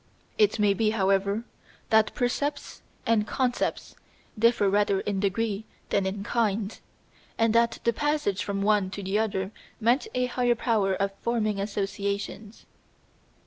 [0.39, 1.43] It may be, however,
[1.91, 3.93] that "percepts" and "concepts"
[4.39, 6.79] differ rather in degree than in kind,
[7.37, 11.59] and that the passage from one to the other meant a higher power of forming
[11.59, 12.65] associations.